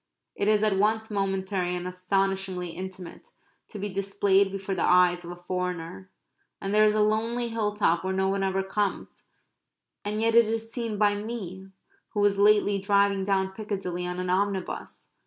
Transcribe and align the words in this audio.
It 0.33 0.47
is 0.47 0.63
at 0.63 0.77
once 0.79 1.11
momentary 1.11 1.75
and 1.75 1.87
astonishingly 1.87 2.69
intimate 2.71 3.27
to 3.67 3.77
be 3.77 3.87
displayed 3.87 4.51
before 4.51 4.73
the 4.73 4.81
eyes 4.81 5.23
of 5.23 5.29
a 5.29 5.35
foreigner. 5.35 6.09
And 6.59 6.73
there 6.73 6.85
is 6.85 6.95
a 6.95 7.01
lonely 7.03 7.49
hill 7.49 7.73
top 7.75 8.03
where 8.03 8.11
no 8.11 8.27
one 8.27 8.41
ever 8.41 8.63
comes, 8.63 9.27
and 10.03 10.19
yet 10.19 10.33
it 10.33 10.45
is 10.45 10.71
seen 10.71 10.97
by 10.97 11.13
me 11.15 11.67
who 12.15 12.19
was 12.19 12.39
lately 12.39 12.79
driving 12.79 13.23
down 13.23 13.51
Piccadilly 13.51 14.07
on 14.07 14.19
an 14.19 14.31
omnibus. 14.31 15.09